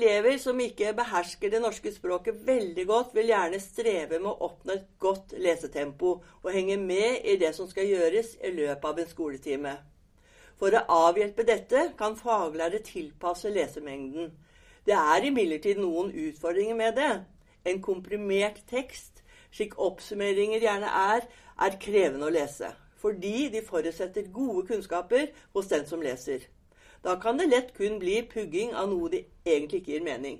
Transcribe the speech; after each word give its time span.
Elever 0.00 0.38
som 0.40 0.56
ikke 0.64 0.94
behersker 0.96 1.50
det 1.52 1.58
norske 1.60 1.90
språket 1.92 2.38
veldig 2.46 2.86
godt, 2.88 3.10
vil 3.12 3.26
gjerne 3.28 3.58
streve 3.60 4.16
med 4.16 4.30
å 4.30 4.46
oppnå 4.46 4.72
et 4.72 4.86
godt 5.02 5.34
lesetempo 5.36 6.12
og 6.40 6.46
henge 6.54 6.78
med 6.80 7.26
i 7.28 7.34
det 7.36 7.50
som 7.52 7.68
skal 7.68 7.84
gjøres 7.84 8.30
i 8.40 8.52
løpet 8.54 8.86
av 8.88 9.00
en 9.02 9.10
skoletime. 9.10 9.74
For 10.56 10.72
å 10.72 10.80
avhjelpe 11.10 11.44
dette 11.44 11.82
kan 11.98 12.16
faglærere 12.16 12.80
tilpasse 12.86 13.52
lesemengden. 13.52 14.30
Det 14.88 14.96
er 14.96 15.26
imidlertid 15.28 15.82
noen 15.82 16.08
utfordringer 16.16 16.78
med 16.80 16.96
det. 16.96 17.10
En 17.68 17.82
komprimert 17.84 18.62
tekst, 18.72 19.20
slik 19.52 19.76
oppsummeringer 19.76 20.64
gjerne 20.64 20.94
er, 21.12 21.28
er 21.60 21.76
krevende 21.82 22.30
å 22.30 22.32
lese. 22.38 22.72
Fordi 23.04 23.50
de 23.52 23.60
forutsetter 23.68 24.32
gode 24.32 24.64
kunnskaper 24.72 25.28
hos 25.52 25.68
den 25.68 25.84
som 25.92 26.00
leser. 26.00 26.48
Da 27.02 27.16
kan 27.20 27.38
det 27.38 27.46
lett 27.46 27.74
kun 27.74 27.98
bli 27.98 28.22
pugging 28.22 28.74
av 28.74 28.90
noe 28.90 29.08
de 29.08 29.24
egentlig 29.44 29.80
ikke 29.80 29.92
gir 29.94 30.04
mening. 30.04 30.38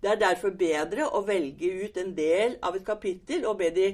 Det 0.00 0.10
er 0.10 0.18
derfor 0.18 0.54
bedre 0.58 1.06
å 1.06 1.20
velge 1.26 1.68
ut 1.84 1.96
en 2.00 2.14
del 2.16 2.56
av 2.64 2.76
et 2.76 2.86
kapittel 2.86 3.44
og 3.46 3.60
be 3.60 3.68
de 3.70 3.92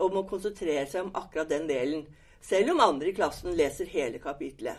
om 0.00 0.16
å 0.16 0.26
konsentrere 0.28 0.86
seg 0.88 1.04
om 1.04 1.12
akkurat 1.18 1.50
den 1.50 1.66
delen, 1.68 2.06
selv 2.40 2.72
om 2.72 2.80
andre 2.80 3.10
i 3.10 3.16
klassen 3.16 3.52
leser 3.58 3.90
hele 3.90 4.22
kapitlet. 4.22 4.78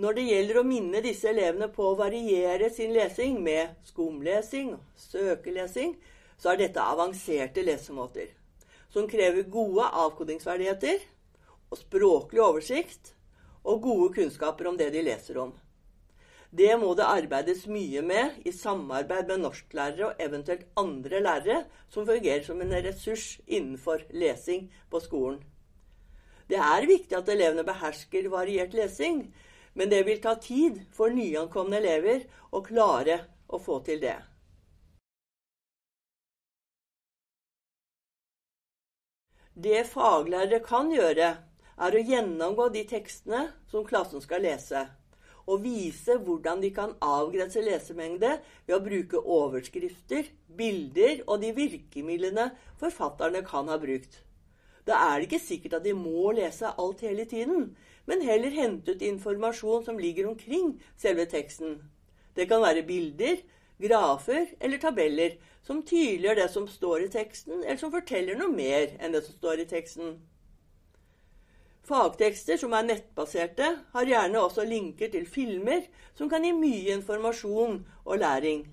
Når 0.00 0.16
det 0.16 0.24
gjelder 0.28 0.60
å 0.60 0.64
minne 0.64 1.00
disse 1.02 1.28
elevene 1.28 1.66
på 1.74 1.88
å 1.88 1.96
variere 1.98 2.70
sin 2.70 2.92
lesing 2.94 3.40
med 3.42 3.74
skumlesing 3.88 4.76
og 4.76 4.84
søkelesing, 5.02 5.96
så 6.38 6.52
er 6.52 6.60
dette 6.60 6.84
avanserte 6.84 7.64
lesemåter 7.66 8.30
som 8.90 9.08
krever 9.10 9.50
gode 9.50 9.88
avkodingsferdigheter 10.04 11.02
og 11.70 11.78
språklig 11.78 12.42
oversikt 12.42 13.14
og 13.64 13.82
gode 13.84 14.12
kunnskaper 14.18 14.68
om 14.70 14.78
det 14.78 14.90
de 14.94 15.02
leser 15.06 15.38
om. 15.40 15.52
Det 16.50 16.72
må 16.82 16.96
det 16.98 17.06
arbeides 17.06 17.68
mye 17.70 18.02
med 18.02 18.40
i 18.42 18.50
samarbeid 18.50 19.28
med 19.30 19.44
norsklærere 19.44 20.08
og 20.08 20.22
eventuelt 20.22 20.64
andre 20.80 21.20
lærere 21.22 21.60
som 21.92 22.08
fungerer 22.08 22.42
som 22.42 22.58
en 22.60 22.74
ressurs 22.74 23.36
innenfor 23.46 24.02
lesing 24.10 24.66
på 24.90 25.00
skolen. 25.04 25.38
Det 26.50 26.58
er 26.58 26.88
viktig 26.90 27.14
at 27.14 27.28
elevene 27.30 27.62
behersker 27.62 28.26
variert 28.32 28.74
lesing, 28.74 29.28
men 29.78 29.92
det 29.92 30.02
vil 30.08 30.18
ta 30.18 30.34
tid 30.42 30.80
for 30.90 31.14
nyankomne 31.14 31.78
elever 31.78 32.24
å 32.50 32.64
klare 32.66 33.20
å 33.46 33.62
få 33.62 33.78
til 33.86 34.02
det. 34.02 34.16
Det 39.54 39.84
faglærere 39.86 40.58
kan 40.64 40.90
gjøre, 40.90 41.30
er 41.80 41.96
å 41.96 42.02
gjennomgå 42.04 42.68
de 42.74 42.84
tekstene 42.88 43.46
som 43.70 43.86
klassen 43.88 44.22
skal 44.24 44.44
lese, 44.44 44.84
og 45.48 45.62
vise 45.64 46.16
hvordan 46.20 46.60
de 46.62 46.70
kan 46.76 46.92
avgrense 47.02 47.62
lesemengde 47.64 48.36
ved 48.66 48.74
å 48.76 48.82
bruke 48.84 49.20
overskrifter, 49.20 50.28
bilder 50.46 51.22
og 51.26 51.40
de 51.42 51.54
virkemidlene 51.56 52.50
forfatterne 52.80 53.42
kan 53.46 53.70
ha 53.72 53.78
brukt. 53.80 54.20
Da 54.86 54.98
er 55.10 55.20
det 55.20 55.28
ikke 55.28 55.42
sikkert 55.44 55.78
at 55.78 55.86
de 55.86 55.94
må 55.96 56.32
lese 56.36 56.70
alt 56.70 57.02
hele 57.04 57.26
tiden, 57.28 57.70
men 58.08 58.24
heller 58.26 58.54
hente 58.54 58.94
ut 58.94 59.04
informasjon 59.06 59.84
som 59.86 60.00
ligger 60.00 60.28
omkring 60.30 60.74
selve 60.98 61.26
teksten. 61.30 61.78
Det 62.36 62.48
kan 62.50 62.62
være 62.62 62.86
bilder, 62.86 63.40
grafer 63.80 64.50
eller 64.60 64.80
tabeller 64.80 65.36
som 65.66 65.82
tydeliggjør 65.86 66.40
det 66.40 66.48
som 66.52 66.66
står 66.68 67.06
i 67.06 67.12
teksten, 67.12 67.62
eller 67.64 67.80
som 67.80 67.92
forteller 67.92 68.38
noe 68.38 68.52
mer 68.52 68.96
enn 69.00 69.16
det 69.16 69.24
som 69.26 69.36
står 69.36 69.64
i 69.64 69.70
teksten. 69.70 70.18
Fagtekster 71.88 72.58
som 72.60 72.74
er 72.76 72.84
nettbaserte, 72.86 73.68
har 73.92 74.06
gjerne 74.06 74.42
også 74.42 74.66
linker 74.68 75.10
til 75.12 75.24
filmer 75.26 75.86
som 76.18 76.28
kan 76.30 76.44
gi 76.44 76.52
mye 76.54 76.94
informasjon 76.98 77.80
og 78.04 78.20
læring. 78.20 78.66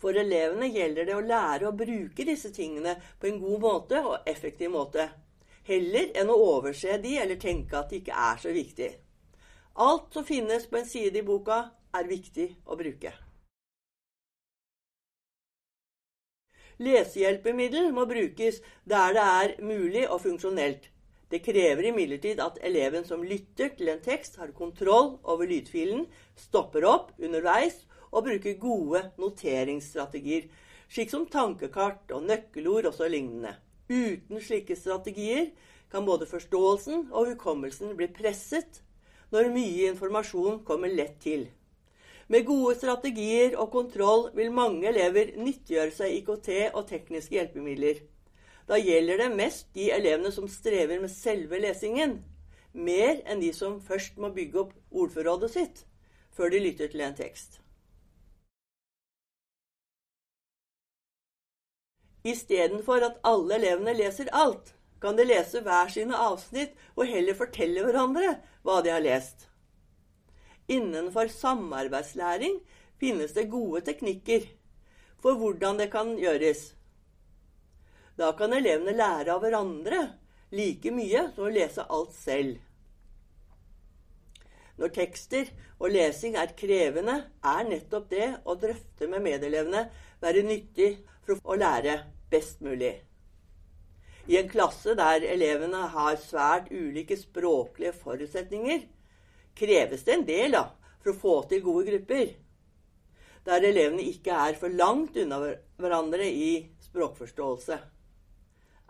For 0.00 0.16
elevene 0.20 0.68
gjelder 0.72 1.08
det 1.08 1.16
å 1.16 1.24
lære 1.24 1.68
å 1.68 1.76
bruke 1.76 2.26
disse 2.28 2.50
tingene 2.52 2.96
på 3.20 3.28
en 3.30 3.38
god 3.40 3.60
måte 3.62 4.00
og 4.04 4.28
effektiv 4.28 4.72
måte, 4.74 5.06
heller 5.68 6.10
enn 6.20 6.32
å 6.32 6.40
overse 6.56 6.98
de 7.00 7.14
eller 7.22 7.40
tenke 7.40 7.78
at 7.78 7.92
de 7.92 8.02
ikke 8.02 8.24
er 8.26 8.40
så 8.42 8.52
viktig. 8.52 8.90
Alt 9.80 10.12
som 10.14 10.26
finnes 10.26 10.66
på 10.70 10.80
en 10.80 10.88
side 10.88 11.20
i 11.20 11.26
boka, 11.26 11.62
er 11.94 12.10
viktig 12.10 12.48
å 12.66 12.76
bruke. 12.76 13.12
Lesehjelpemiddel 16.82 17.92
må 17.94 18.04
brukes 18.10 18.58
der 18.84 19.14
det 19.14 19.24
er 19.24 19.54
mulig 19.62 20.08
og 20.08 20.20
funksjonelt. 20.24 20.90
Det 21.32 21.40
krever 21.44 21.88
imidlertid 21.88 22.40
at 22.42 22.60
eleven 22.62 23.06
som 23.08 23.24
lytter 23.24 23.72
til 23.78 23.90
en 23.90 24.02
tekst, 24.04 24.36
har 24.36 24.52
kontroll 24.56 25.16
over 25.22 25.48
lydfilen, 25.48 26.04
stopper 26.36 26.84
opp 26.88 27.12
underveis 27.18 27.80
og 28.12 28.28
bruker 28.28 28.58
gode 28.60 29.02
noteringsstrategier, 29.18 30.46
slik 30.92 31.10
som 31.10 31.26
tankekart 31.30 32.12
og 32.14 32.26
nøkkelord 32.28 32.90
og 32.90 32.96
så 32.96 33.08
lignende. 33.10 33.56
Uten 33.88 34.40
slike 34.40 34.76
strategier 34.78 35.50
kan 35.92 36.06
både 36.06 36.28
forståelsen 36.28 37.08
og 37.10 37.32
hukommelsen 37.32 37.96
bli 37.98 38.08
presset 38.12 38.80
når 39.34 39.50
mye 39.54 39.90
informasjon 39.90 40.62
kommer 40.68 40.92
lett 40.92 41.18
til. 41.24 41.48
Med 42.32 42.46
gode 42.48 42.78
strategier 42.78 43.56
og 43.60 43.68
kontroll 43.74 44.30
vil 44.36 44.54
mange 44.54 44.88
elever 44.88 45.34
nyttiggjøre 45.36 45.92
seg 45.92 46.14
IKT 46.20 46.50
og 46.72 46.86
tekniske 46.88 47.36
hjelpemidler. 47.36 48.00
Da 48.66 48.78
gjelder 48.80 49.18
det 49.20 49.32
mest 49.36 49.66
de 49.76 49.90
elevene 49.92 50.32
som 50.32 50.48
strever 50.48 51.00
med 51.00 51.12
selve 51.12 51.60
lesingen, 51.60 52.22
mer 52.72 53.20
enn 53.28 53.42
de 53.42 53.52
som 53.54 53.76
først 53.80 54.16
må 54.16 54.32
bygge 54.34 54.64
opp 54.64 54.72
ordforrådet 54.90 55.52
sitt 55.52 55.84
før 56.34 56.50
de 56.50 56.62
lytter 56.64 56.90
til 56.90 57.04
en 57.06 57.14
tekst. 57.14 57.60
Istedenfor 62.24 63.04
at 63.04 63.20
alle 63.28 63.58
elevene 63.60 63.92
leser 63.94 64.32
alt, 64.32 64.72
kan 65.00 65.18
de 65.18 65.26
lese 65.28 65.60
hver 65.60 65.90
sine 65.92 66.16
avsnitt 66.16 66.72
og 66.96 67.04
heller 67.10 67.36
fortelle 67.36 67.84
hverandre 67.84 68.38
hva 68.64 68.78
de 68.82 68.94
har 68.94 69.04
lest. 69.04 69.44
Innenfor 70.72 71.28
samarbeidslæring 71.28 72.56
finnes 72.96 73.36
det 73.36 73.50
gode 73.52 73.84
teknikker 73.84 74.48
for 75.20 75.36
hvordan 75.36 75.82
det 75.82 75.90
kan 75.92 76.14
gjøres. 76.16 76.72
Da 78.18 78.30
kan 78.38 78.52
elevene 78.54 78.94
lære 78.94 79.32
av 79.34 79.42
hverandre 79.42 80.00
like 80.54 80.92
mye 80.94 81.26
som 81.34 81.48
å 81.48 81.54
lese 81.54 81.86
alt 81.90 82.14
selv. 82.14 82.60
Når 84.78 84.90
tekster 84.94 85.50
og 85.78 85.90
lesing 85.94 86.36
er 86.38 86.54
krevende, 86.58 87.16
er 87.46 87.66
nettopp 87.66 88.08
det 88.10 88.28
å 88.46 88.56
drøfte 88.58 89.08
med 89.10 89.22
medelevene 89.22 89.86
være 90.22 90.42
nyttig 90.46 90.96
for 91.26 91.38
å 91.42 91.58
lære 91.58 92.00
best 92.30 92.62
mulig. 92.64 92.94
I 94.26 94.38
en 94.40 94.48
klasse 94.48 94.94
der 94.96 95.26
elevene 95.28 95.84
har 95.92 96.16
svært 96.22 96.70
ulike 96.72 97.16
språklige 97.20 97.92
forutsetninger, 97.98 98.86
kreves 99.54 100.06
det 100.06 100.14
en 100.14 100.26
del 100.26 100.56
da, 100.56 100.64
for 101.02 101.12
å 101.12 101.20
få 101.20 101.34
til 101.50 101.62
gode 101.66 101.90
grupper. 101.90 102.30
Der 103.44 103.66
elevene 103.68 104.06
ikke 104.08 104.38
er 104.46 104.56
for 104.58 104.72
langt 104.72 105.18
unna 105.20 105.42
hverandre 105.76 106.24
i 106.24 106.64
språkforståelse. 106.86 107.78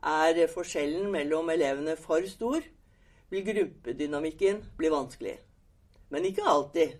Er 0.04 0.46
forskjellen 0.52 1.08
mellom 1.10 1.48
elevene 1.50 1.96
for 1.96 2.26
stor, 2.28 2.60
vil 3.30 3.44
gruppedynamikken 3.46 4.60
bli 4.76 4.90
vanskelig. 4.92 5.38
Men 6.10 6.24
ikke 6.28 6.44
alltid. 6.44 6.98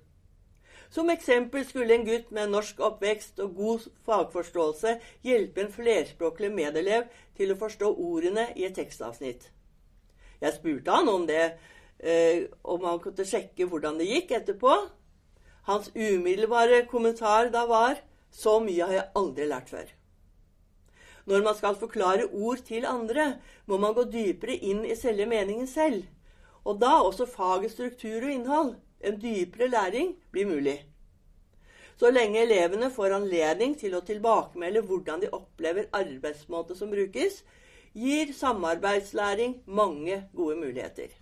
Som 0.95 1.11
eksempel 1.11 1.65
skulle 1.67 1.95
en 1.95 2.07
gutt 2.07 2.31
med 2.31 2.53
norsk 2.53 2.81
oppvekst 2.87 3.41
og 3.43 3.57
god 3.59 3.87
fagforståelse 4.07 4.95
hjelpe 5.27 5.65
en 5.65 5.73
flerspråklig 5.75 6.53
medelev 6.55 7.09
til 7.37 7.51
å 7.51 7.59
forstå 7.59 7.91
ordene 7.93 8.47
i 8.55 8.67
et 8.69 8.77
tekstavsnitt. 8.79 9.49
Jeg 10.41 10.55
spurte 10.55 10.95
han 10.95 11.11
om 11.11 11.27
det, 11.27 11.59
eh, 11.99 12.47
om 12.63 12.85
han 12.85 13.01
kunne 13.01 13.27
sjekke 13.27 13.67
hvordan 13.67 13.99
det 13.99 14.07
gikk 14.07 14.31
etterpå. 14.39 14.77
Hans 15.67 15.91
umiddelbare 15.97 16.87
kommentar 16.87 17.51
da 17.51 17.67
var 17.67 17.99
'Så 18.31 18.61
mye 18.61 18.87
har 18.87 18.93
jeg 18.93 19.11
aldri 19.15 19.47
lært 19.47 19.71
før'. 19.71 20.04
Når 21.25 21.45
man 21.45 21.57
skal 21.57 21.77
forklare 21.81 22.27
ord 22.33 22.61
til 22.67 22.85
andre, 22.85 23.39
må 23.67 23.79
man 23.81 23.95
gå 23.97 24.05
dypere 24.13 24.57
inn 24.57 24.85
i 24.85 24.97
selve 24.99 25.27
meningen 25.27 25.67
selv. 25.67 26.05
Og 26.65 26.81
da 26.81 26.99
også 27.01 27.27
fagets 27.29 27.77
struktur 27.77 28.25
og 28.27 28.33
innhold. 28.33 28.75
En 29.05 29.17
dypere 29.21 29.69
læring 29.69 30.15
blir 30.33 30.49
mulig. 30.49 30.79
Så 31.97 32.11
lenge 32.11 32.43
elevene 32.43 32.91
får 32.91 33.17
anledning 33.17 33.77
til 33.79 33.95
å 33.95 34.03
tilbakemelde 34.05 34.83
hvordan 34.85 35.23
de 35.23 35.33
opplever 35.33 35.91
arbeidsmåte 35.95 36.77
som 36.77 36.91
brukes, 36.91 37.43
gir 37.95 38.33
samarbeidslæring 38.35 39.61
mange 39.67 40.25
gode 40.35 40.57
muligheter. 40.59 41.13